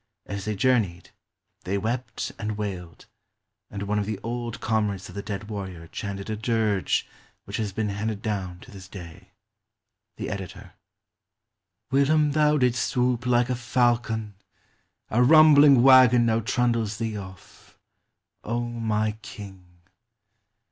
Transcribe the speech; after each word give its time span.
As 0.25 0.45
they 0.45 0.55
journeyed, 0.55 1.11
they 1.63 1.77
wept 1.77 2.31
and 2.39 2.57
wailed, 2.57 3.05
and 3.69 3.83
one 3.83 3.99
of 3.99 4.07
the 4.07 4.17
old 4.23 4.59
com 4.59 4.89
rades 4.89 5.07
of 5.09 5.13
the 5.13 5.21
dead 5.21 5.47
warrior 5.47 5.85
chanted 5.85 6.27
a 6.27 6.35
dirge 6.35 7.05
which 7.45 7.57
has 7.57 7.71
been 7.71 7.89
handed 7.89 8.23
down 8.23 8.57
to 8.61 8.71
this 8.71 8.87
day. 8.87 9.29
The 10.17 10.31
Editor.] 10.31 10.71
Whilom 11.91 12.31
thou 12.31 12.57
didst 12.57 12.83
swoop 12.83 13.27
like 13.27 13.51
a 13.51 13.55
falcon, 13.55 14.33
a 15.11 15.21
rumbling 15.21 15.83
wagon 15.83 16.25
now 16.25 16.39
trundles 16.39 16.97
thee 16.97 17.15
off, 17.15 17.77
O 18.43 18.59
my 18.69 19.11
King! 19.21 19.83